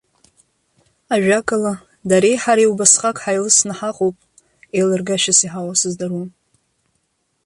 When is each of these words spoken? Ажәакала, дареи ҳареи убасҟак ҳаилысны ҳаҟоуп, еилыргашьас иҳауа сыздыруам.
Ажәакала, 1.13 1.73
дареи 2.09 2.37
ҳареи 2.41 2.71
убасҟак 2.71 3.17
ҳаилысны 3.23 3.73
ҳаҟоуп, 3.77 4.17
еилыргашьас 4.77 5.39
иҳауа 5.45 5.73
сыздыруам. 5.79 6.29